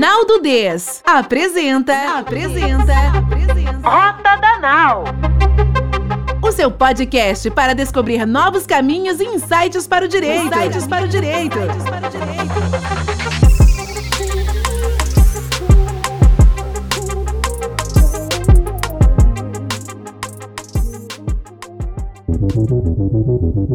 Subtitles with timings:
[0.00, 5.04] Naldo Des apresenta, apresenta, apresenta Rota da Nau.
[6.42, 10.46] O seu podcast para descobrir novos caminhos e insights para o direito.
[10.46, 11.58] Insights para o direito.
[11.58, 13.10] Insights para o direito.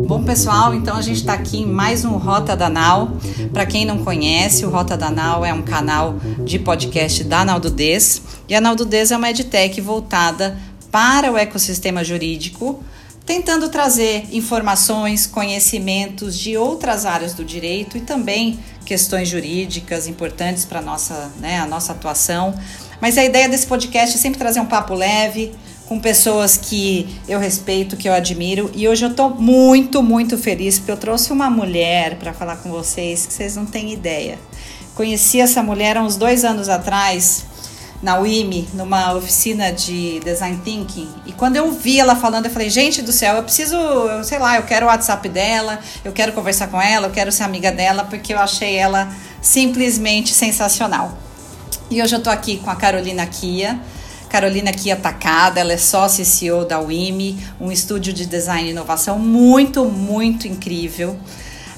[0.08, 3.12] Bom, pessoal, então a gente está aqui em mais um Rota da Nau.
[3.52, 8.22] Para quem não conhece, o Rota da Nau é um canal de podcast da Naududez.
[8.48, 10.58] E a Naududez é uma edtech voltada
[10.92, 12.84] para o ecossistema jurídico,
[13.26, 20.82] tentando trazer informações, conhecimentos de outras áreas do direito e também questões jurídicas importantes para
[20.82, 22.54] nossa, né, a nossa atuação.
[23.02, 25.52] Mas a ideia desse podcast é sempre trazer um papo leve,
[25.88, 28.72] com pessoas que eu respeito, que eu admiro.
[28.74, 32.70] E hoje eu estou muito, muito feliz porque eu trouxe uma mulher para falar com
[32.70, 34.40] vocês que vocês não têm ideia.
[34.96, 37.46] Conheci essa mulher há uns dois anos atrás
[38.02, 41.10] na UIME, numa oficina de design thinking.
[41.26, 44.40] E quando eu vi ela falando, eu falei: gente do céu, eu preciso, eu sei
[44.40, 47.72] lá, eu quero o WhatsApp dela, eu quero conversar com ela, eu quero ser amiga
[47.72, 51.18] dela, porque eu achei ela simplesmente sensacional.
[51.90, 53.80] E hoje eu estou aqui com a Carolina Kia
[54.30, 59.18] Carolina aqui atacada, ela é sócia CEO da WIMI, um estúdio de design e inovação
[59.18, 61.18] muito, muito incrível.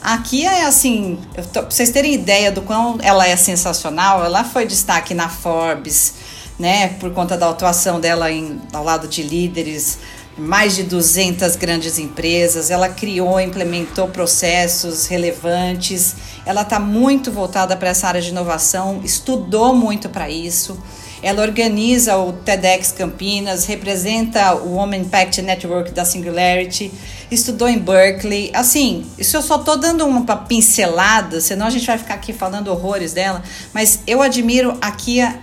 [0.01, 1.19] Aqui é assim,
[1.51, 6.13] para vocês terem ideia do quão ela é sensacional, ela foi destaque na Forbes,
[6.57, 9.99] né, por conta da atuação dela em, ao lado de líderes,
[10.37, 17.89] mais de 200 grandes empresas, ela criou, implementou processos relevantes, ela está muito voltada para
[17.89, 20.77] essa área de inovação, estudou muito para isso.
[21.21, 26.91] Ela organiza o TEDx Campinas, representa o Women Impact Network da Singularity,
[27.31, 28.51] estudou em Berkeley.
[28.53, 32.67] Assim, isso eu só tô dando uma pincelada, senão a gente vai ficar aqui falando
[32.67, 33.41] horrores dela,
[33.73, 35.39] mas eu admiro a Kia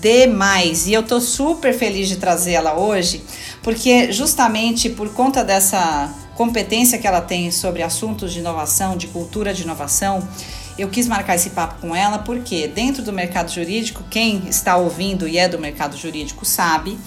[0.00, 3.22] demais e eu tô super feliz de trazer ela hoje,
[3.62, 9.52] porque justamente por conta dessa competência que ela tem sobre assuntos de inovação, de cultura
[9.52, 10.26] de inovação,
[10.78, 15.28] eu quis marcar esse papo com ela porque, dentro do mercado jurídico, quem está ouvindo
[15.28, 16.98] e é do mercado jurídico sabe,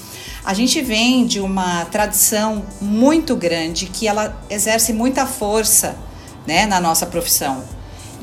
[0.43, 5.95] a gente vem de uma tradição muito grande que ela exerce muita força
[6.45, 7.63] né, na nossa profissão.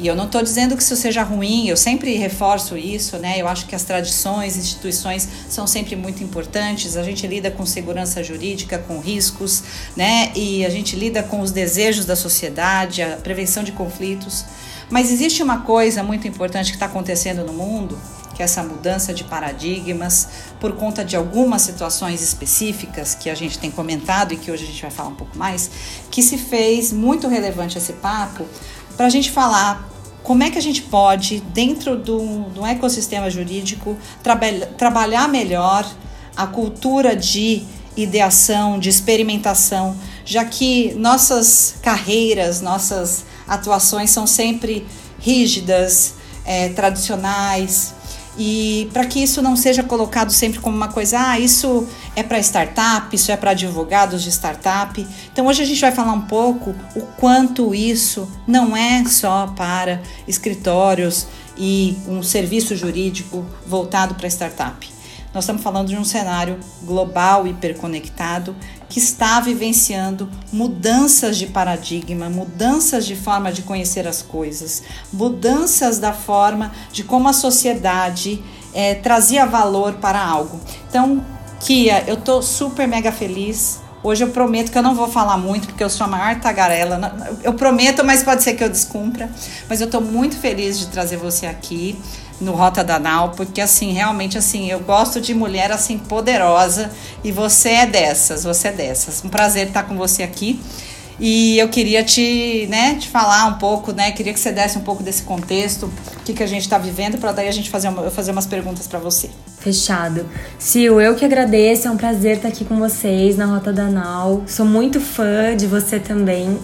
[0.01, 3.35] E eu não estou dizendo que isso seja ruim, eu sempre reforço isso, né?
[3.39, 6.97] Eu acho que as tradições, instituições são sempre muito importantes.
[6.97, 9.63] A gente lida com segurança jurídica, com riscos,
[9.95, 10.33] né?
[10.35, 14.47] E a gente lida com os desejos da sociedade, a prevenção de conflitos.
[14.91, 17.97] Mas existe uma coisa muito importante que está acontecendo no mundo,
[18.35, 20.29] que é essa mudança de paradigmas
[20.59, 24.67] por conta de algumas situações específicas que a gente tem comentado e que hoje a
[24.67, 25.71] gente vai falar um pouco mais,
[26.11, 28.45] que se fez muito relevante esse papo
[28.97, 29.89] para a gente falar
[30.23, 34.47] como é que a gente pode, dentro do, do ecossistema jurídico, traba
[34.77, 35.89] trabalhar melhor
[36.37, 37.65] a cultura de
[37.97, 44.87] ideação, de experimentação, já que nossas carreiras, nossas atuações são sempre
[45.19, 46.15] rígidas,
[46.47, 47.95] é, tradicionais.
[48.39, 52.39] E para que isso não seja colocado sempre como uma coisa, ah, isso é para
[52.39, 55.07] startup, isso é para advogados de startup.
[55.33, 60.01] Então hoje a gente vai falar um pouco o quanto isso não é só para
[60.29, 64.89] escritórios e um serviço jurídico voltado para startup.
[65.35, 68.57] Nós estamos falando de um cenário global hiperconectado
[68.91, 76.13] que está vivenciando mudanças de paradigma, mudanças de forma de conhecer as coisas, mudanças da
[76.13, 78.43] forma de como a sociedade
[78.75, 80.61] é, trazia valor para algo.
[80.89, 81.25] Então,
[81.61, 83.81] Kia, eu tô super mega feliz.
[84.03, 87.39] Hoje eu prometo que eu não vou falar muito, porque eu sou a maior tagarela.
[87.45, 89.31] Eu prometo, mas pode ser que eu descumpra.
[89.69, 91.97] Mas eu estou muito feliz de trazer você aqui
[92.41, 96.91] no Rota da Nau, porque assim, realmente assim, eu gosto de mulher assim poderosa
[97.23, 99.23] e você é dessas, você é dessas.
[99.25, 100.61] Um prazer estar com você aqui.
[101.23, 104.11] E eu queria te, né, te falar um pouco, né?
[104.11, 105.85] Queria que você desse um pouco desse contexto,
[106.17, 108.47] o que, que a gente está vivendo, para daí a gente fazer, uma, fazer umas
[108.47, 109.29] perguntas para você.
[109.59, 110.27] Fechado.
[110.57, 114.45] Sil, eu que agradeço, é um prazer estar aqui com vocês na Rota da Nau.
[114.47, 116.59] Sou muito fã de você também.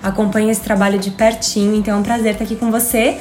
[0.00, 3.18] Acompanho esse trabalho de pertinho, então é um prazer estar aqui com você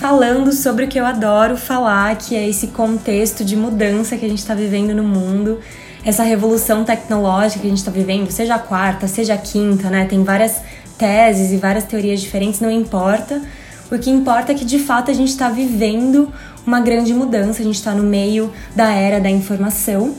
[0.00, 4.28] falando sobre o que eu adoro falar, que é esse contexto de mudança que a
[4.30, 5.60] gente está vivendo no mundo,
[6.02, 10.06] essa revolução tecnológica que a gente está vivendo, seja a quarta, seja a quinta, né?
[10.06, 10.62] Tem várias
[10.96, 13.42] teses e várias teorias diferentes, não importa.
[13.92, 16.32] O que importa é que de fato a gente está vivendo
[16.66, 20.14] uma grande mudança, a gente está no meio da era da informação,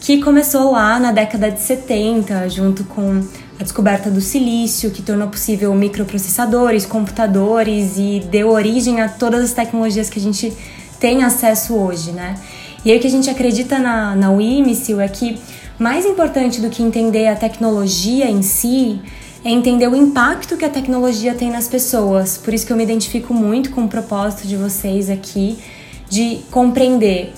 [0.00, 3.22] que começou lá na década de 70, junto com
[3.58, 9.52] a descoberta do silício, que tornou possível microprocessadores, computadores e deu origem a todas as
[9.52, 10.52] tecnologias que a gente
[11.00, 12.36] tem acesso hoje, né?
[12.84, 15.38] E aí o que a gente acredita na, na WIMICIL é que
[15.78, 19.00] mais importante do que entender a tecnologia em si
[19.44, 22.36] é entender o impacto que a tecnologia tem nas pessoas.
[22.36, 25.58] Por isso que eu me identifico muito com o propósito de vocês aqui
[26.08, 27.32] de compreender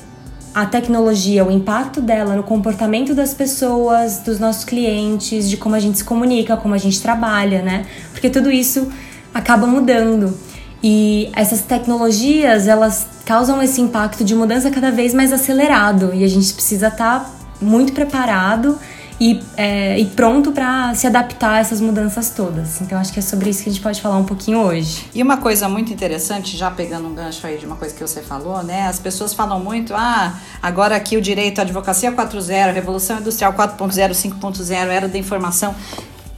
[0.54, 5.80] a tecnologia, o impacto dela no comportamento das pessoas, dos nossos clientes, de como a
[5.80, 7.86] gente se comunica, como a gente trabalha, né?
[8.12, 8.90] Porque tudo isso
[9.32, 10.36] acaba mudando.
[10.82, 16.28] E essas tecnologias, elas causam esse impacto de mudança cada vez mais acelerado e a
[16.28, 17.30] gente precisa estar tá
[17.60, 18.78] muito preparado
[19.20, 22.80] e, é, e pronto para se adaptar a essas mudanças todas.
[22.80, 25.06] Então acho que é sobre isso que a gente pode falar um pouquinho hoje.
[25.14, 28.22] E uma coisa muito interessante, já pegando um gancho aí de uma coisa que você
[28.22, 28.86] falou, né?
[28.86, 34.10] As pessoas falam muito, ah, agora aqui o direito à advocacia 4.0, revolução industrial 4.0,
[34.10, 35.74] 5.0, era da informação.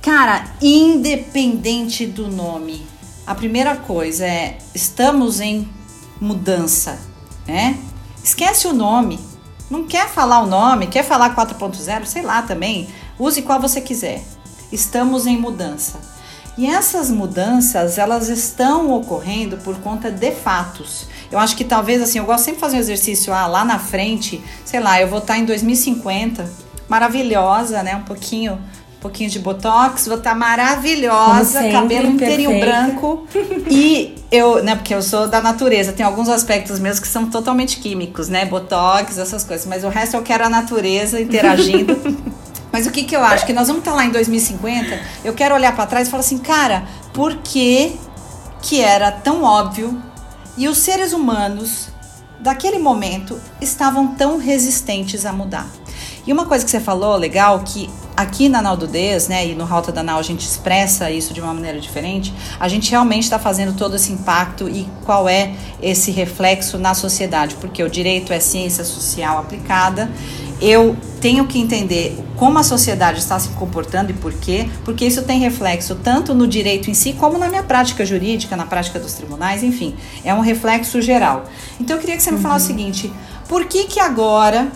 [0.00, 2.86] Cara, independente do nome,
[3.26, 5.68] a primeira coisa é estamos em
[6.18, 6.98] mudança,
[7.46, 7.78] né?
[8.24, 9.29] Esquece o nome.
[9.70, 12.88] Não quer falar o nome, quer falar 4.0, sei lá também.
[13.16, 14.20] Use qual você quiser.
[14.72, 16.00] Estamos em mudança.
[16.58, 21.06] E essas mudanças, elas estão ocorrendo por conta de fatos.
[21.30, 23.78] Eu acho que talvez assim, eu gosto sempre de fazer um exercício ah, lá na
[23.78, 26.50] frente, sei lá, eu vou estar em 2050,
[26.88, 27.94] maravilhosa, né?
[27.94, 28.60] Um pouquinho
[29.00, 33.26] pouquinho de botox, vou estar tá maravilhosa, sempre, cabelo inteirinho branco.
[33.70, 37.78] e eu, né, porque eu sou da natureza, tem alguns aspectos meus que são totalmente
[37.78, 38.44] químicos, né?
[38.44, 41.98] Botox, essas coisas, mas o resto eu quero a natureza interagindo.
[42.70, 43.46] mas o que que eu acho?
[43.46, 46.20] Que nós vamos estar tá lá em 2050, eu quero olhar para trás e falar
[46.20, 47.96] assim, cara, por que
[48.60, 50.00] que era tão óbvio
[50.58, 51.88] e os seres humanos
[52.38, 55.66] daquele momento estavam tão resistentes a mudar?
[56.26, 57.88] E uma coisa que você falou legal, que
[58.20, 61.54] aqui na Naldudez, né, e no Rota da Nau a gente expressa isso de uma
[61.54, 66.78] maneira diferente, a gente realmente está fazendo todo esse impacto e qual é esse reflexo
[66.78, 70.10] na sociedade, porque o direito é ciência social aplicada,
[70.60, 75.22] eu tenho que entender como a sociedade está se comportando e por quê, porque isso
[75.22, 79.14] tem reflexo tanto no direito em si, como na minha prática jurídica, na prática dos
[79.14, 81.44] tribunais, enfim, é um reflexo geral.
[81.80, 82.74] Então eu queria que você me falasse uhum.
[82.74, 83.12] o seguinte,
[83.48, 84.70] por que que agora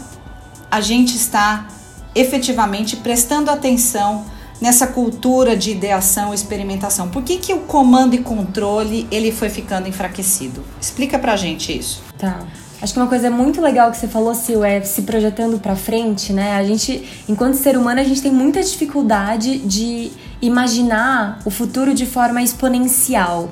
[0.71, 1.67] a gente está
[2.15, 4.25] efetivamente prestando atenção
[4.61, 7.09] nessa cultura de ideação e experimentação?
[7.09, 10.65] Por que, que o comando e controle ele foi ficando enfraquecido?
[10.81, 12.03] Explica pra gente isso.
[12.17, 12.41] Tá.
[12.81, 16.33] Acho que uma coisa muito legal que você falou, Sil, é se projetando para frente,
[16.33, 16.53] né?
[16.53, 20.11] A gente, enquanto ser humano, a gente tem muita dificuldade de
[20.43, 23.51] imaginar o futuro de forma exponencial.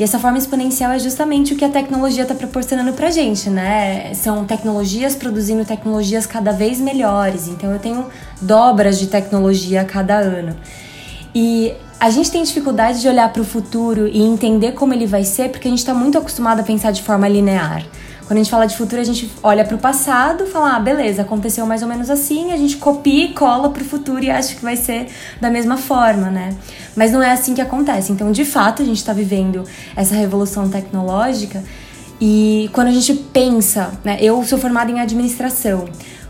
[0.00, 4.14] E essa forma exponencial é justamente o que a tecnologia está proporcionando para gente, né?
[4.14, 7.48] São tecnologias produzindo tecnologias cada vez melhores.
[7.48, 8.06] Então eu tenho
[8.40, 10.56] dobras de tecnologia a cada ano.
[11.34, 15.22] E a gente tem dificuldade de olhar para o futuro e entender como ele vai
[15.22, 17.84] ser porque a gente está muito acostumado a pensar de forma linear.
[18.30, 21.22] Quando a gente fala de futuro, a gente olha para o passado, fala, ah, beleza,
[21.22, 24.54] aconteceu mais ou menos assim, a gente copia e cola para o futuro e acha
[24.54, 25.08] que vai ser
[25.40, 26.54] da mesma forma, né?
[26.94, 28.12] Mas não é assim que acontece.
[28.12, 29.64] Então, de fato, a gente está vivendo
[29.96, 31.64] essa revolução tecnológica
[32.20, 34.16] e quando a gente pensa, né?
[34.20, 35.86] Eu sou formada em administração.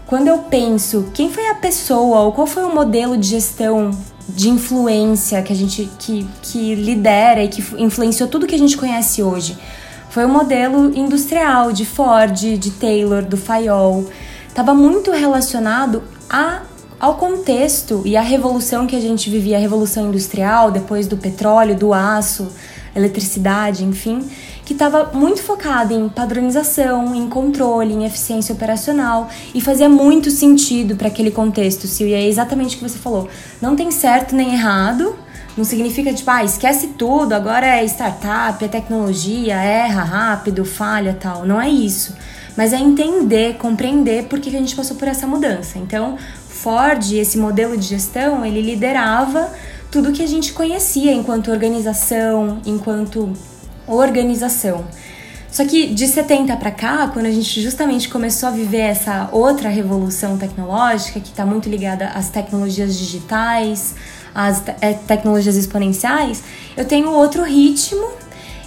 [0.06, 3.90] Quando eu penso quem foi a pessoa ou qual foi o modelo de gestão
[4.26, 8.78] de influência que a gente que, que lidera e que influenciou tudo que a gente
[8.78, 9.58] conhece hoje
[10.10, 14.10] foi o modelo industrial de Ford, de Taylor, do Fayol.
[14.48, 16.62] Estava muito relacionado a,
[16.98, 21.76] ao contexto e à revolução que a gente vivia, a revolução industrial, depois do petróleo,
[21.76, 22.48] do aço,
[22.94, 24.28] eletricidade, enfim,
[24.64, 30.96] que estava muito focada em padronização, em controle, em eficiência operacional e fazia muito sentido
[30.96, 33.28] para aquele contexto, Sil, e é exatamente o que você falou.
[33.62, 35.14] Não tem certo nem errado,
[35.60, 41.44] não significa tipo, ah, esquece tudo, agora é startup, é tecnologia, erra rápido, falha tal.
[41.44, 42.16] Não é isso.
[42.56, 45.78] Mas é entender, compreender por que a gente passou por essa mudança.
[45.78, 46.16] Então,
[46.48, 49.52] Ford, esse modelo de gestão, ele liderava
[49.90, 53.30] tudo que a gente conhecia enquanto organização, enquanto
[53.86, 54.86] organização.
[55.52, 59.68] Só que de 70 para cá, quando a gente justamente começou a viver essa outra
[59.68, 63.94] revolução tecnológica, que está muito ligada às tecnologias digitais,
[64.34, 66.42] as é, tecnologias exponenciais,
[66.76, 68.08] eu tenho outro ritmo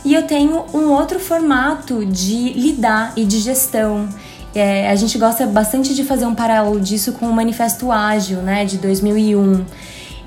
[0.06, 4.08] e eu tenho um outro formato de lidar e de gestão.
[4.54, 8.66] É, a gente gosta bastante de fazer um paralelo disso com o Manifesto Ágil, né,
[8.66, 9.66] de 2001.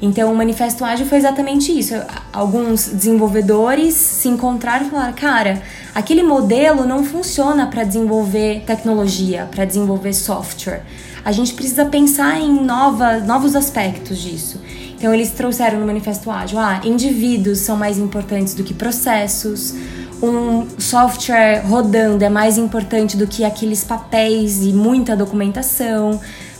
[0.00, 1.94] Então, o Manifesto Ágil foi exatamente isso.
[2.32, 5.62] Alguns desenvolvedores se encontraram e falaram: cara,
[5.94, 10.82] aquele modelo não funciona para desenvolver tecnologia, para desenvolver software.
[11.24, 14.60] A gente precisa pensar em nova, novos aspectos disso.
[14.96, 19.74] Então eles trouxeram no Manifesto Ágil, ah, indivíduos são mais importantes do que processos,
[20.22, 26.18] um software rodando é mais importante do que aqueles papéis e muita documentação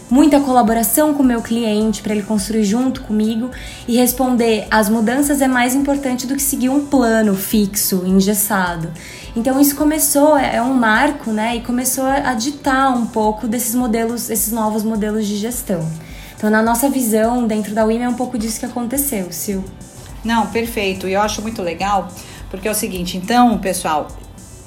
[0.09, 3.51] muita colaboração com o meu cliente para ele construir junto comigo
[3.89, 8.89] e responder às mudanças é mais importante do que seguir um plano fixo, engessado.
[9.35, 11.57] Então isso começou, é, é um marco, né?
[11.57, 15.87] E começou a ditar um pouco desses modelos, esses novos modelos de gestão.
[16.37, 19.65] Então na nossa visão dentro da WIM é um pouco disso que aconteceu, Sil.
[20.25, 21.09] Não, perfeito.
[21.09, 22.09] E eu acho muito legal,
[22.51, 24.09] porque é o seguinte, então, pessoal,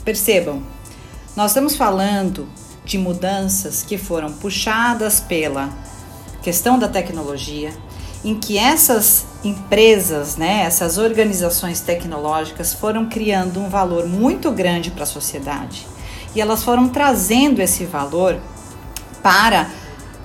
[0.03, 0.63] percebam,
[1.35, 2.47] nós estamos falando
[2.83, 5.69] de mudanças que foram puxadas pela
[6.41, 7.71] questão da tecnologia,
[8.23, 15.03] em que essas empresas, né, essas organizações tecnológicas foram criando um valor muito grande para
[15.03, 15.85] a sociedade
[16.35, 18.39] e elas foram trazendo esse valor
[19.21, 19.69] para,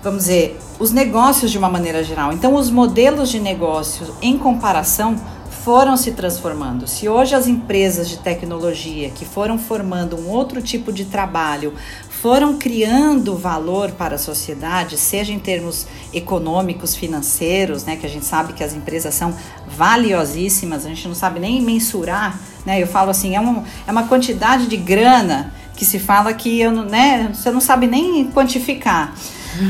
[0.04, 2.30] vamos dizer, os negócios de uma maneira geral.
[2.30, 5.16] Então, os modelos de negócio em comparação
[5.64, 6.86] foram se transformando.
[6.86, 11.72] Se hoje as empresas de tecnologia que foram formando um outro tipo de trabalho
[12.10, 18.26] foram criando valor para a sociedade, seja em termos econômicos, financeiros, né, que a gente
[18.26, 19.34] sabe que as empresas são
[19.66, 22.80] valiosíssimas, a gente não sabe nem mensurar, né?
[22.80, 26.72] Eu falo assim, é, um, é uma quantidade de grana que se fala que eu,
[26.72, 29.14] né, você não sabe nem quantificar.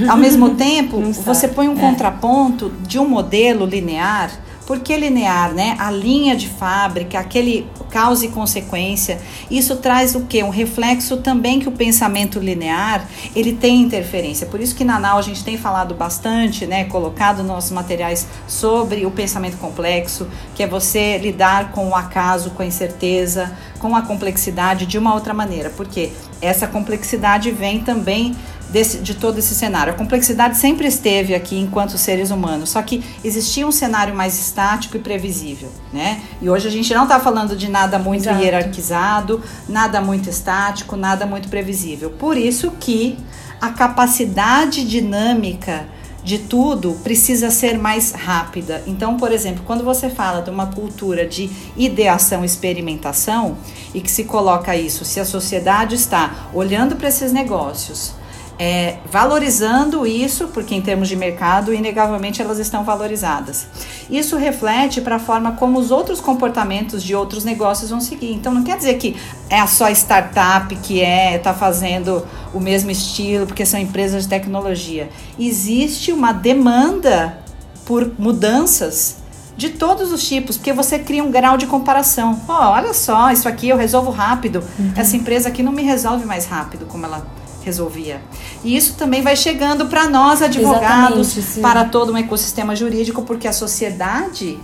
[0.08, 1.80] Ao mesmo tempo, você põe um é.
[1.80, 4.30] contraponto de um modelo linear
[4.66, 5.76] por que linear, né?
[5.78, 10.42] A linha de fábrica, aquele causa e consequência, isso traz o que?
[10.42, 14.46] Um reflexo também que o pensamento linear, ele tem interferência.
[14.46, 19.06] Por isso que na NAU a gente tem falado bastante, né, colocado nossos materiais sobre
[19.06, 24.02] o pensamento complexo, que é você lidar com o acaso, com a incerteza, com a
[24.02, 25.70] complexidade de uma outra maneira.
[25.70, 26.10] Porque
[26.40, 28.34] essa complexidade vem também
[28.74, 29.92] desse, de todo esse cenário.
[29.92, 34.96] A complexidade sempre esteve aqui enquanto seres humanos, só que existia um cenário mais estático
[34.96, 36.20] e previsível, né?
[36.42, 38.42] E hoje a gente não está falando de nada muito Exato.
[38.42, 42.10] hierarquizado, nada muito estático, nada muito previsível.
[42.10, 43.16] Por isso que
[43.60, 45.86] a capacidade dinâmica
[46.24, 48.82] de tudo precisa ser mais rápida.
[48.88, 53.56] Então, por exemplo, quando você fala de uma cultura de ideação e experimentação
[53.94, 58.14] e que se coloca isso, se a sociedade está olhando para esses negócios,
[58.58, 63.66] é, valorizando isso, porque em termos de mercado, inegavelmente elas estão valorizadas.
[64.08, 68.32] Isso reflete para a forma como os outros comportamentos de outros negócios vão seguir.
[68.32, 69.16] Então não quer dizer que
[69.50, 75.08] é só startup que é está fazendo o mesmo estilo, porque são empresas de tecnologia.
[75.38, 77.38] Existe uma demanda
[77.84, 79.16] por mudanças
[79.56, 82.34] de todos os tipos, porque você cria um grau de comparação.
[82.46, 84.62] Pô, olha só, isso aqui eu resolvo rápido.
[84.78, 84.92] Uhum.
[84.96, 87.24] Essa empresa aqui não me resolve mais rápido como ela
[87.64, 88.20] resolvia.
[88.62, 93.52] E isso também vai chegando para nós, advogados, para todo um ecossistema jurídico, porque a
[93.52, 94.58] sociedade,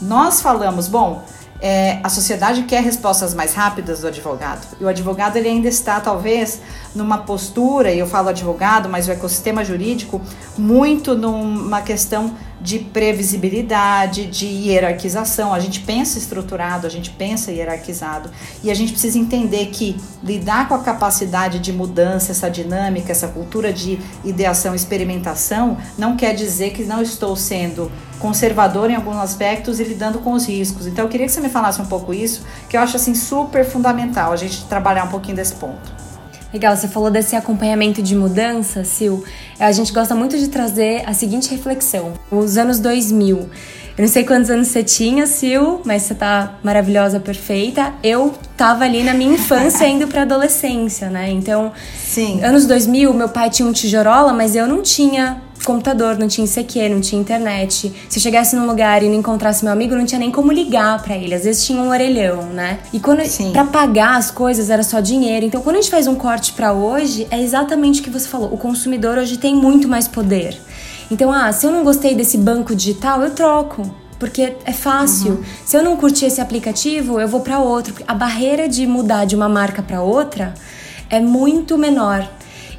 [0.00, 1.22] nós falamos, bom,
[1.60, 4.66] é, a sociedade quer respostas mais rápidas do advogado.
[4.80, 6.60] E o advogado ele ainda está, talvez,
[6.94, 10.20] numa postura, e eu falo advogado, mas o ecossistema jurídico,
[10.56, 15.52] muito numa questão de previsibilidade, de hierarquização.
[15.52, 18.30] A gente pensa estruturado, a gente pensa hierarquizado.
[18.62, 23.28] E a gente precisa entender que lidar com a capacidade de mudança, essa dinâmica, essa
[23.28, 27.90] cultura de ideação experimentação, não quer dizer que não estou sendo
[28.20, 30.86] conservador em alguns aspectos e lidando com os riscos.
[30.86, 33.64] Então eu queria que você me falasse um pouco isso, que eu acho assim super
[33.64, 36.00] fundamental a gente trabalhar um pouquinho desse ponto.
[36.52, 39.22] Legal, você falou desse acompanhamento de mudança, Sil.
[39.58, 42.14] A gente gosta muito de trazer a seguinte reflexão.
[42.30, 43.48] Os anos 2000.
[43.96, 47.92] Eu não sei quantos anos você tinha, Sil, mas você tá maravilhosa, perfeita.
[48.02, 51.30] Eu tava ali na minha infância indo pra adolescência, né?
[51.30, 51.72] Então,
[52.02, 52.42] Sim.
[52.42, 56.88] anos 2000, meu pai tinha um tijorola, mas eu não tinha computador, não tinha ICQ,
[56.88, 57.92] não tinha internet.
[58.08, 61.02] Se eu chegasse num lugar e não encontrasse meu amigo, não tinha nem como ligar
[61.02, 61.34] para ele.
[61.34, 62.80] Às vezes tinha um orelhão, né?
[62.92, 65.46] E quando para pagar as coisas era só dinheiro.
[65.46, 68.52] Então, quando a gente faz um corte para hoje, é exatamente o que você falou.
[68.52, 70.56] O consumidor hoje tem muito mais poder.
[71.10, 73.82] Então, ah, se eu não gostei desse banco digital, eu troco
[74.20, 75.32] porque é fácil.
[75.32, 75.44] Uhum.
[75.64, 77.94] Se eu não curtir esse aplicativo, eu vou para outro.
[78.06, 80.54] A barreira de mudar de uma marca para outra
[81.08, 82.28] é muito menor.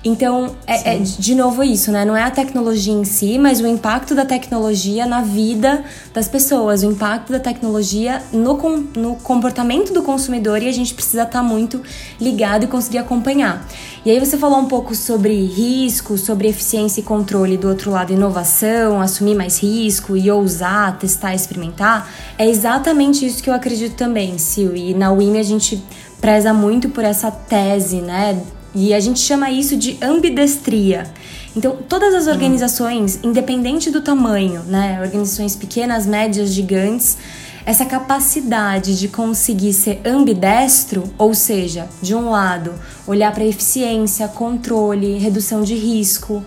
[0.03, 2.03] Então, é, é, de novo isso, né?
[2.03, 6.81] Não é a tecnologia em si, mas o impacto da tecnologia na vida das pessoas,
[6.81, 8.57] o impacto da tecnologia no,
[8.95, 11.81] no comportamento do consumidor e a gente precisa estar tá muito
[12.19, 13.67] ligado e conseguir acompanhar.
[14.03, 18.11] E aí você falou um pouco sobre risco, sobre eficiência e controle, do outro lado,
[18.11, 22.11] inovação, assumir mais risco e ousar, testar, experimentar.
[22.39, 24.73] É exatamente isso que eu acredito também, Sil.
[24.75, 25.83] E na WIM a gente
[26.19, 28.41] preza muito por essa tese, né?
[28.73, 31.05] E a gente chama isso de ambidestria,
[31.53, 37.17] Então, todas as organizações, independente do tamanho, né, organizações pequenas, médias, gigantes,
[37.65, 42.73] essa capacidade de conseguir ser ambidestro, ou seja, de um lado,
[43.05, 46.41] olhar para eficiência, controle, redução de risco,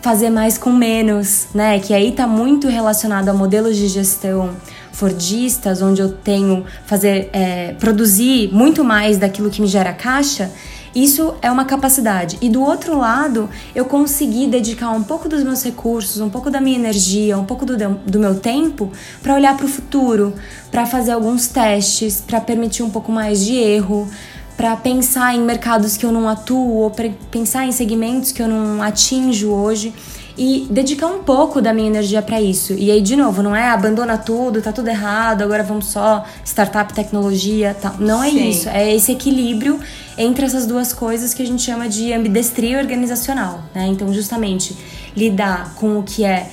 [0.00, 1.80] fazer mais com menos, né?
[1.80, 4.50] Que aí está muito relacionado a modelos de gestão
[4.94, 10.50] fordistas, onde eu tenho fazer é, produzir muito mais daquilo que me gera caixa.
[10.94, 12.38] Isso é uma capacidade.
[12.40, 16.60] E do outro lado, eu consegui dedicar um pouco dos meus recursos, um pouco da
[16.60, 20.32] minha energia, um pouco do, do meu tempo para olhar para o futuro,
[20.70, 24.08] para fazer alguns testes, para permitir um pouco mais de erro,
[24.56, 26.92] para pensar em mercados que eu não atuo ou
[27.28, 29.92] pensar em segmentos que eu não atinjo hoje
[30.36, 32.72] e dedicar um pouco da minha energia para isso.
[32.74, 36.92] E aí, de novo, não é abandona tudo, tá tudo errado, agora vamos só startup,
[36.92, 37.94] tecnologia, tal.
[37.98, 38.48] Não é Sim.
[38.48, 38.68] isso.
[38.68, 39.78] É esse equilíbrio
[40.18, 43.86] entre essas duas coisas que a gente chama de ambidestria organizacional, né?
[43.86, 44.76] Então, justamente
[45.16, 46.48] lidar com o que é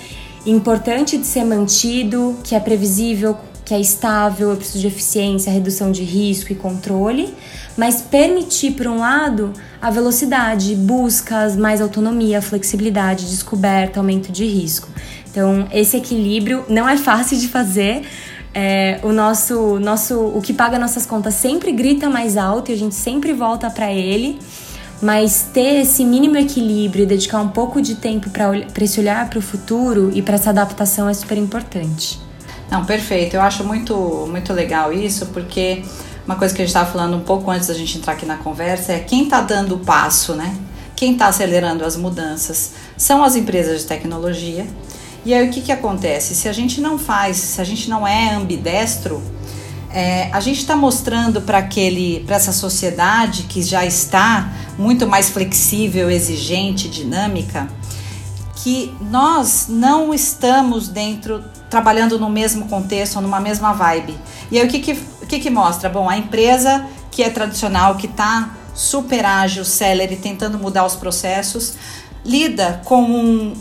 [0.46, 3.38] importante de ser mantido, que é previsível,
[3.72, 7.34] que é estável, eu preciso de eficiência, redução de risco e controle,
[7.78, 14.90] mas permitir, por um lado, a velocidade, buscas, mais autonomia, flexibilidade, descoberta, aumento de risco.
[15.30, 18.02] Então, esse equilíbrio não é fácil de fazer.
[18.54, 22.78] É, o nosso, nosso, o que paga nossas contas sempre grita mais alto e a
[22.78, 24.38] gente sempre volta para ele.
[25.02, 28.52] Mas ter esse mínimo equilíbrio e dedicar um pouco de tempo para
[28.84, 32.31] esse olhar para o futuro e para essa adaptação é super importante.
[32.72, 33.36] Não, perfeito.
[33.36, 35.84] Eu acho muito, muito legal isso, porque
[36.26, 38.38] uma coisa que a gente estava falando um pouco antes da gente entrar aqui na
[38.38, 40.56] conversa é quem está dando o passo, né?
[40.96, 44.66] Quem está acelerando as mudanças são as empresas de tecnologia.
[45.26, 46.34] E aí o que, que acontece?
[46.34, 49.22] Se a gente não faz, se a gente não é ambidestro,
[49.90, 55.30] é, a gente está mostrando para aquele, para essa sociedade que já está muito mais
[55.30, 57.68] flexível, exigente, dinâmica,
[58.56, 64.20] que nós não estamos dentro trabalhando no mesmo contexto, numa mesma vibe.
[64.52, 65.90] E aí o que que, o que, que mostra?
[65.90, 71.76] Bom, a empresa que é tradicional, que está super ágil, celery, tentando mudar os processos,
[72.26, 73.54] lida com, um,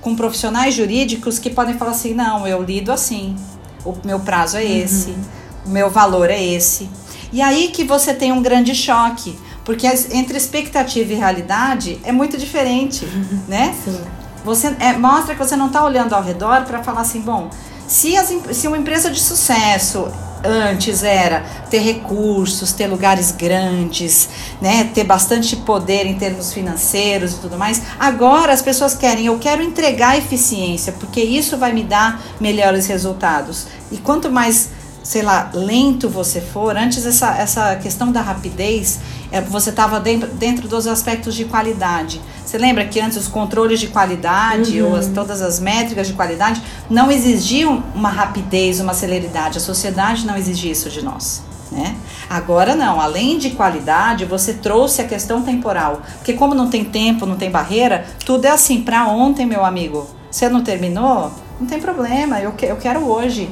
[0.00, 3.36] com profissionais jurídicos que podem falar assim, não, eu lido assim,
[3.84, 5.24] o meu prazo é esse, uhum.
[5.66, 6.88] o meu valor é esse.
[7.30, 12.38] E aí que você tem um grande choque, porque entre expectativa e realidade é muito
[12.38, 13.40] diferente, uhum.
[13.46, 13.74] né?
[13.84, 14.00] Sim.
[14.44, 17.50] Você é, mostra que você não está olhando ao redor para falar assim, bom,
[17.86, 20.10] se, as, se uma empresa de sucesso
[20.44, 24.28] antes era ter recursos, ter lugares grandes,
[24.60, 27.82] né, ter bastante poder em termos financeiros e tudo mais.
[27.98, 33.66] Agora as pessoas querem, eu quero entregar eficiência, porque isso vai me dar melhores resultados.
[33.90, 34.70] E quanto mais,
[35.08, 38.98] sei lá, lento você for, antes essa, essa questão da rapidez,
[39.32, 42.20] é, você estava dentro, dentro dos aspectos de qualidade.
[42.44, 44.90] Você lembra que antes os controles de qualidade uhum.
[44.90, 49.56] ou as, todas as métricas de qualidade não exigiam uma rapidez, uma celeridade.
[49.56, 51.42] A sociedade não exigia isso de nós.
[51.72, 51.96] Né?
[52.28, 56.02] Agora não, além de qualidade, você trouxe a questão temporal.
[56.18, 60.06] Porque como não tem tempo, não tem barreira, tudo é assim, para ontem, meu amigo.
[60.30, 61.32] Você não terminou?
[61.58, 63.48] Não tem problema, eu, que, eu quero hoje.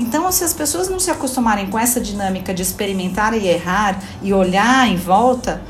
[0.00, 4.32] Então, se as pessoas não se acostumarem com essa dinâmica de experimentar e errar e
[4.32, 5.60] olhar em volta,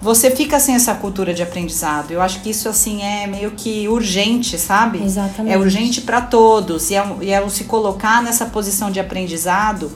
[0.00, 2.12] você fica sem essa cultura de aprendizado.
[2.12, 5.02] Eu acho que isso assim é meio que urgente, sabe?
[5.02, 5.52] Exatamente.
[5.52, 9.90] É urgente para todos e é, e é se colocar nessa posição de aprendizado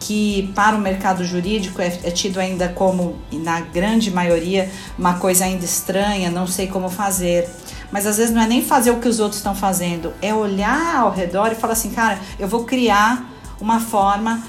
[0.00, 5.44] que para o mercado jurídico é, é, tido ainda como, na grande maioria, uma coisa
[5.44, 7.48] ainda estranha, não sei como fazer.
[7.92, 10.96] Mas às vezes não é nem fazer o que os outros estão fazendo, é olhar
[10.96, 14.42] ao redor e falar assim, cara, eu vou criar uma forma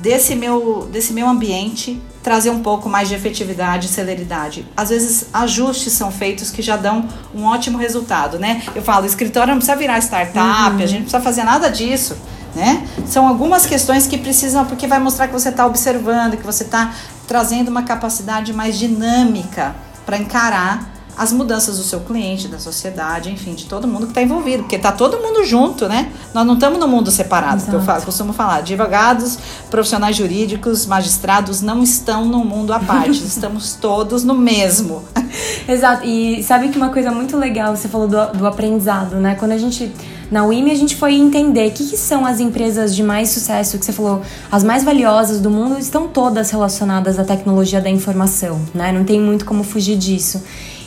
[0.00, 4.66] desse meu, desse meu ambiente trazer um pouco mais de efetividade e celeridade.
[4.76, 8.62] Às vezes, ajustes são feitos que já dão um ótimo resultado, né?
[8.74, 10.82] Eu falo, escritório não precisa virar startup, uhum.
[10.82, 12.16] a gente não precisa fazer nada disso.
[12.54, 12.86] Né?
[13.06, 16.92] São algumas questões que precisam, porque vai mostrar que você está observando, que você está
[17.26, 23.54] trazendo uma capacidade mais dinâmica para encarar as mudanças do seu cliente, da sociedade, enfim,
[23.54, 26.10] de todo mundo que está envolvido, porque está todo mundo junto, né?
[26.32, 28.56] Nós não estamos no mundo separado, que eu falo, costumo falar.
[28.56, 29.38] Advogados,
[29.70, 35.04] profissionais jurídicos, magistrados não estão no mundo à parte, estamos todos no mesmo.
[35.68, 39.34] Exato, e sabe que uma coisa muito legal, você falou do, do aprendizado, né?
[39.34, 39.92] Quando a gente
[40.32, 43.78] na UIME a gente foi entender o que, que, são as empresas de mais sucesso,
[43.78, 48.58] que você falou, as mais valiosas do mundo estão todas relacionadas à tecnologia da informação,
[48.74, 48.90] né?
[48.92, 50.42] Não tem muito como fugir disso.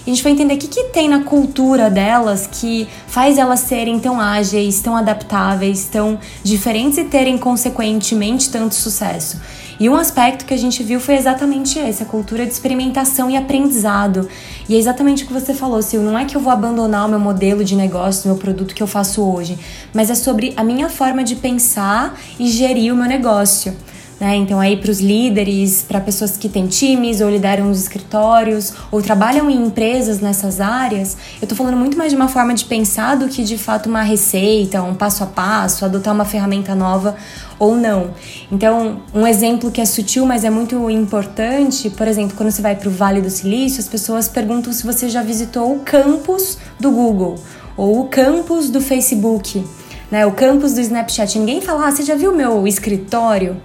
[0.05, 3.61] E a gente vai entender o que, que tem na cultura delas que faz elas
[3.61, 9.41] serem tão ágeis, tão adaptáveis, tão diferentes e terem consequentemente tanto sucesso.
[9.79, 13.35] E um aspecto que a gente viu foi exatamente esse, a cultura de experimentação e
[13.35, 14.29] aprendizado.
[14.69, 17.09] E é exatamente o que você falou, Sil, não é que eu vou abandonar o
[17.09, 19.57] meu modelo de negócio, o meu produto que eu faço hoje,
[19.93, 23.75] mas é sobre a minha forma de pensar e gerir o meu negócio.
[24.19, 24.37] Né?
[24.37, 29.01] Então, aí para os líderes, para pessoas que têm times ou lideram os escritórios ou
[29.01, 33.15] trabalham em empresas nessas áreas, eu estou falando muito mais de uma forma de pensar
[33.15, 37.17] do que de fato uma receita, um passo a passo, adotar uma ferramenta nova
[37.59, 38.11] ou não.
[38.49, 42.75] Então, um exemplo que é sutil, mas é muito importante, por exemplo, quando você vai
[42.75, 46.89] para o Vale do Silício, as pessoas perguntam se você já visitou o campus do
[46.89, 47.35] Google
[47.75, 49.61] ou o campus do Facebook,
[50.09, 50.25] né?
[50.25, 51.37] O campus do Snapchat.
[51.37, 53.57] Ninguém fala, ah, você já viu meu escritório?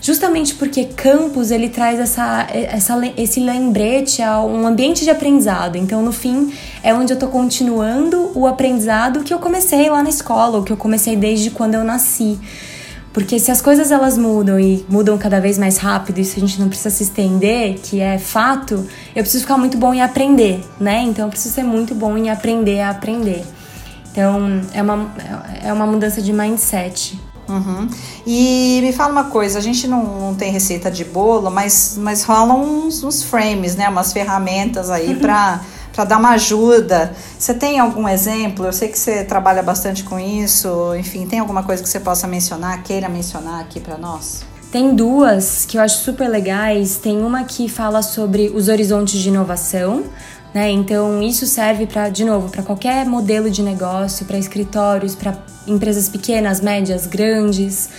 [0.00, 5.76] Justamente porque campus ele traz essa, essa, esse lembrete a um ambiente de aprendizado.
[5.76, 10.08] Então, no fim, é onde eu estou continuando o aprendizado que eu comecei lá na
[10.08, 12.38] escola, o que eu comecei desde quando eu nasci.
[13.12, 16.60] Porque se as coisas elas mudam e mudam cada vez mais rápido, isso a gente
[16.60, 21.02] não precisa se estender, que é fato, eu preciso ficar muito bom em aprender, né?
[21.02, 23.44] Então eu preciso ser muito bom em aprender a aprender.
[24.12, 25.10] Então é uma,
[25.64, 27.18] é uma mudança de mindset.
[27.48, 27.88] Uhum.
[28.26, 32.22] E me fala uma coisa, a gente não, não tem receita de bolo, mas, mas
[32.22, 33.88] rolam uns, uns frames, né?
[33.88, 35.60] Umas ferramentas aí para
[35.98, 37.12] para dar uma ajuda.
[37.36, 38.64] Você tem algum exemplo?
[38.64, 40.94] Eu sei que você trabalha bastante com isso.
[40.94, 44.44] Enfim, tem alguma coisa que você possa mencionar, queira mencionar aqui para nós?
[44.70, 46.98] Tem duas que eu acho super legais.
[46.98, 50.04] Tem uma que fala sobre os horizontes de inovação,
[50.54, 50.70] né?
[50.70, 56.08] Então isso serve para, de novo, para qualquer modelo de negócio, para escritórios, para empresas
[56.08, 57.90] pequenas, médias, grandes,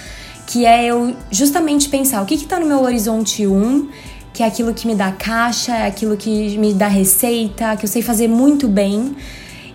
[0.48, 3.90] que é eu justamente pensar o que está no meu horizonte 1,
[4.34, 7.90] que é aquilo que me dá caixa, é aquilo que me dá receita, que eu
[7.90, 9.16] sei fazer muito bem,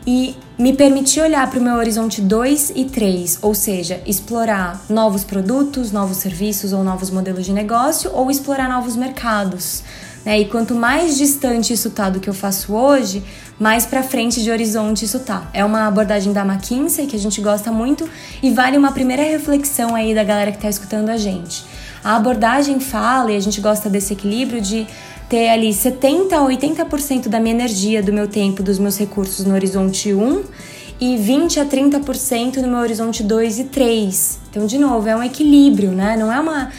[0.07, 5.25] e me permitir olhar para o meu horizonte 2 e 3, ou seja, explorar novos
[5.25, 9.83] produtos, novos serviços ou novos modelos de negócio, ou explorar novos mercados.
[10.25, 10.41] Né?
[10.41, 13.23] E quanto mais distante isso tá do que eu faço hoje,
[13.59, 15.49] mais para frente de horizonte isso tá.
[15.53, 18.09] É uma abordagem da McKinsey que a gente gosta muito
[18.43, 21.65] e vale uma primeira reflexão aí da galera que está escutando a gente.
[22.03, 24.87] A abordagem fala, e a gente gosta desse equilíbrio de
[25.29, 29.55] ter ali 70 a 80% da minha energia, do meu tempo, dos meus recursos no
[29.55, 30.45] horizonte 1
[31.01, 34.39] e 20 a 30% no meu horizonte 2 e 3.
[34.51, 36.17] Então, de novo, é um equilíbrio, né?
[36.17, 36.71] Não é uma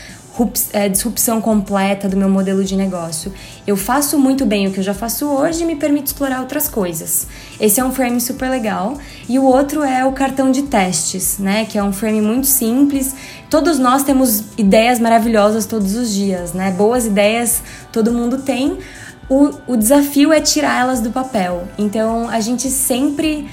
[0.91, 3.33] disrupção completa do meu modelo de negócio.
[3.65, 6.67] Eu faço muito bem o que eu já faço hoje e me permite explorar outras
[6.67, 7.27] coisas.
[7.59, 8.97] Esse é um frame super legal.
[9.29, 11.65] E o outro é o cartão de testes, né?
[11.65, 13.15] Que é um frame muito simples.
[13.49, 16.71] Todos nós temos ideias maravilhosas todos os dias, né?
[16.71, 18.79] Boas ideias todo mundo tem.
[19.29, 21.67] O, o desafio é tirar elas do papel.
[21.77, 23.47] Então a gente sempre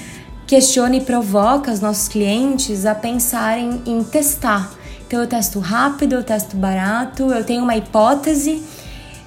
[0.45, 4.82] questiona e provoca os nossos clientes a pensarem em testar
[5.13, 8.63] então eu testo rápido, eu testo barato, eu tenho uma hipótese,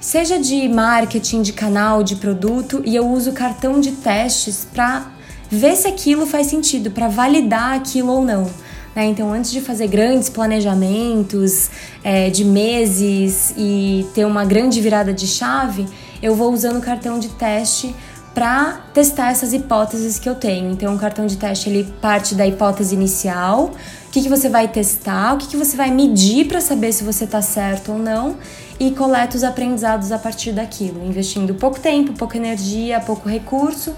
[0.00, 5.06] seja de marketing, de canal, de produto, e eu uso cartão de testes para
[5.48, 8.50] ver se aquilo faz sentido, para validar aquilo ou não.
[8.96, 9.06] Né?
[9.06, 11.70] Então, antes de fazer grandes planejamentos
[12.02, 15.86] é, de meses e ter uma grande virada de chave,
[16.20, 17.94] eu vou usando o cartão de teste
[18.36, 20.70] para testar essas hipóteses que eu tenho.
[20.70, 23.70] Então, o cartão de teste ele parte da hipótese inicial,
[24.08, 27.02] o que, que você vai testar, o que, que você vai medir para saber se
[27.02, 28.36] você está certo ou não,
[28.78, 33.94] e coleta os aprendizados a partir daquilo, investindo pouco tempo, pouca energia, pouco recurso,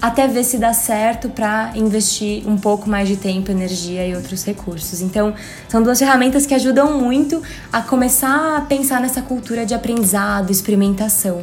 [0.00, 4.42] até ver se dá certo para investir um pouco mais de tempo, energia e outros
[4.42, 5.02] recursos.
[5.02, 5.34] Então,
[5.68, 11.42] são duas ferramentas que ajudam muito a começar a pensar nessa cultura de aprendizado, experimentação.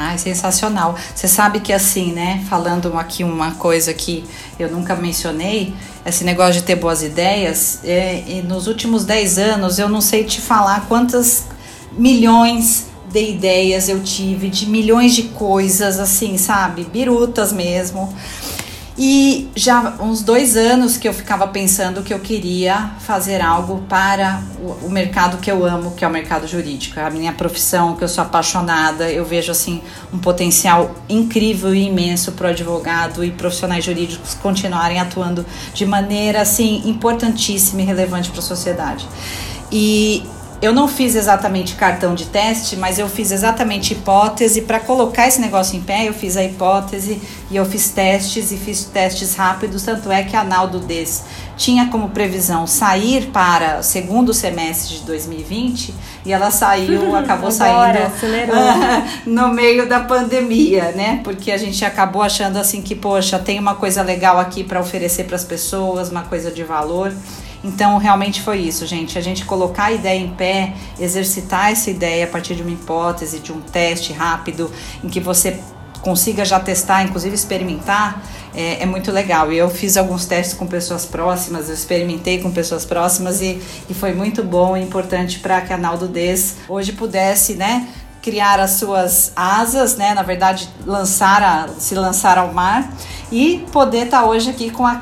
[0.00, 0.94] Ai, sensacional.
[1.12, 2.44] Você sabe que assim, né?
[2.48, 4.24] Falando aqui uma coisa que
[4.56, 5.74] eu nunca mencionei,
[6.06, 10.40] esse negócio de ter boas ideias, é, nos últimos 10 anos eu não sei te
[10.40, 11.46] falar quantas
[11.90, 16.84] milhões de ideias eu tive, de milhões de coisas, assim, sabe?
[16.84, 18.14] Birutas mesmo.
[19.00, 24.42] E já uns dois anos que eu ficava pensando que eu queria fazer algo para
[24.82, 28.08] o, mercado que eu amo, que é o mercado jurídico, a minha profissão, que eu
[28.08, 29.08] sou apaixonada.
[29.08, 29.80] Eu vejo assim
[30.12, 36.40] um potencial incrível e imenso para o advogado e profissionais jurídicos continuarem atuando de maneira
[36.40, 39.06] assim importantíssima e relevante para a sociedade.
[39.70, 40.24] E
[40.60, 45.40] eu não fiz exatamente cartão de teste, mas eu fiz exatamente hipótese para colocar esse
[45.40, 46.08] negócio em pé.
[46.08, 49.84] Eu fiz a hipótese e eu fiz testes e fiz testes rápidos.
[49.84, 51.24] Tanto é que a Naldo Des
[51.56, 55.94] tinha como previsão sair para o segundo semestre de 2020
[56.26, 58.52] e ela saiu, acabou Agora, saindo
[59.26, 61.20] no meio da pandemia, né?
[61.22, 65.24] Porque a gente acabou achando assim que, poxa, tem uma coisa legal aqui para oferecer
[65.24, 67.12] para as pessoas, uma coisa de valor.
[67.62, 69.18] Então, realmente foi isso, gente.
[69.18, 73.40] A gente colocar a ideia em pé, exercitar essa ideia a partir de uma hipótese,
[73.40, 74.70] de um teste rápido,
[75.02, 75.58] em que você
[76.00, 78.22] consiga já testar, inclusive experimentar,
[78.54, 79.52] é, é, muito legal.
[79.52, 83.94] E eu fiz alguns testes com pessoas próximas, eu experimentei com pessoas próximas e, e
[83.94, 87.88] foi muito bom e importante para que a Naldo Des hoje pudesse, né?
[88.20, 90.12] criar as suas asas, né?
[90.12, 92.92] Na verdade, lançar a, se lançar ao mar
[93.30, 95.00] e poder estar tá hoje aqui com a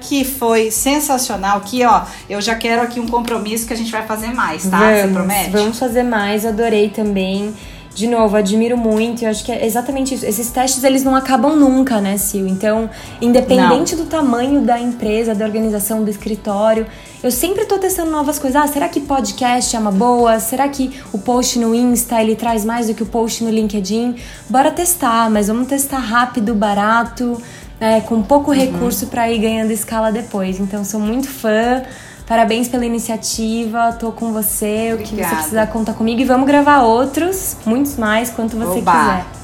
[0.00, 1.60] Que foi sensacional.
[1.60, 4.78] Que ó, eu já quero aqui um compromisso que a gente vai fazer mais, tá?
[4.78, 5.50] Vamos, Você promete?
[5.50, 7.54] Vamos fazer mais, adorei também.
[7.94, 10.24] De novo, admiro muito, eu acho que é exatamente isso.
[10.24, 12.48] Esses testes, eles não acabam nunca, né, Sil?
[12.48, 12.88] Então,
[13.20, 14.04] independente não.
[14.04, 16.86] do tamanho da empresa, da organização, do escritório,
[17.22, 18.62] eu sempre tô testando novas coisas.
[18.62, 20.40] Ah, será que podcast é uma boa?
[20.40, 24.16] Será que o post no Insta ele traz mais do que o post no LinkedIn?
[24.48, 27.40] Bora testar, mas vamos testar rápido, barato,
[27.82, 28.56] né, com pouco uhum.
[28.56, 30.60] recurso para ir ganhando escala depois.
[30.60, 31.82] Então, sou muito fã.
[32.28, 34.92] Parabéns pela iniciativa, tô com você.
[34.92, 34.94] Obrigada.
[34.94, 36.20] O que você precisar, conta comigo.
[36.20, 38.92] E vamos gravar outros, muitos mais, quanto você Oba.
[38.92, 39.41] quiser.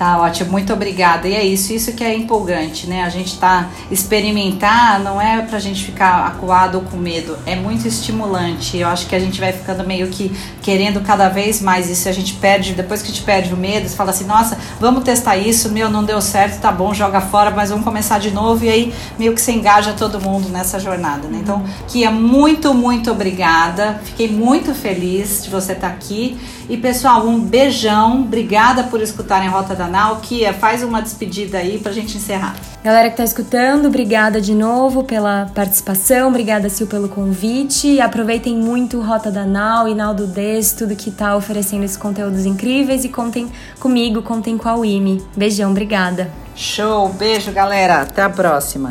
[0.00, 1.28] Tá ótimo, muito obrigada.
[1.28, 3.02] E é isso, isso que é empolgante, né?
[3.02, 7.86] A gente tá experimentar, não é pra gente ficar acuado ou com medo, é muito
[7.86, 8.78] estimulante.
[8.78, 12.08] Eu acho que a gente vai ficando meio que querendo cada vez mais isso.
[12.08, 15.04] A gente perde, depois que a gente perde o medo, você fala assim: nossa, vamos
[15.04, 18.64] testar isso, meu, não deu certo, tá bom, joga fora, mas vamos começar de novo.
[18.64, 21.40] E aí meio que se engaja todo mundo nessa jornada, né?
[21.42, 24.00] Então, Kia, muito, muito obrigada.
[24.02, 26.38] Fiquei muito feliz de você estar tá aqui.
[26.70, 28.20] E pessoal, um beijão.
[28.20, 30.20] Obrigada por escutarem a Rota da Nau.
[30.22, 32.54] Kia, faz uma despedida aí pra gente encerrar.
[32.84, 38.00] Galera que tá escutando, obrigada de novo pela participação, obrigada Sil pelo convite.
[38.00, 42.46] Aproveitem muito o Rota da Nau e Naldo Des, tudo que tá oferecendo esses conteúdos
[42.46, 45.20] incríveis e contem comigo, contem com a Wimi.
[45.36, 46.30] Beijão, obrigada.
[46.54, 48.90] Show, beijo galera, até a próxima.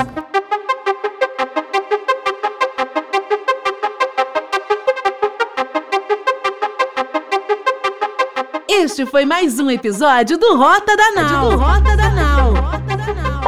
[8.89, 11.52] Este foi mais um episódio do Rota da Nau.
[11.52, 12.54] Do Rota da Nau.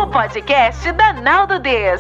[0.04, 2.00] O podcast da Nau do Des.